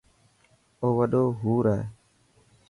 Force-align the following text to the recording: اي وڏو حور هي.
اي 0.81 0.89
وڏو 0.97 1.23
حور 1.39 1.65
هي. 1.73 1.81